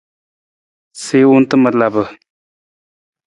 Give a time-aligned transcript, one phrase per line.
[1.03, 2.03] Siwung tamar lapa.